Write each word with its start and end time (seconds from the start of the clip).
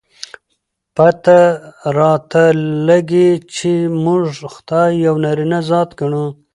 پته 0.95 1.37
راته 1.97 2.43
لګي، 2.87 3.29
چې 3.55 3.71
موږ 4.03 4.23
خداى 4.53 4.91
يو 5.05 5.15
نارينه 5.23 5.59
ذات 5.69 5.89
ګڼو. 5.99 6.25